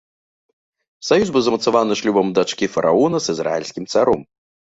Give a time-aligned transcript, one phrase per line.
[1.09, 4.19] Саюз быў змацаваны шлюбам дачкі фараона з ізраільскім царом.